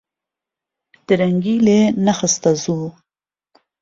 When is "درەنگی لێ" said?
1.07-1.81